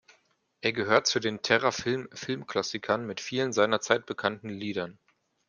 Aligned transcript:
Er 0.61 0.73
gehört 0.73 1.05
zu 1.05 1.19
den 1.19 1.43
Terra-Film-Filmklassikern 1.43 3.05
mit 3.05 3.21
vielen 3.21 3.53
seinerzeit 3.53 4.07
bekannten 4.07 4.49
Liedern. 4.49 4.97